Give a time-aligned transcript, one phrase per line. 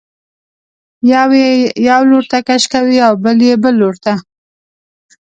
[1.13, 1.49] یو یې
[1.89, 4.13] یو لورته کش کوي او بل یې بل لورته.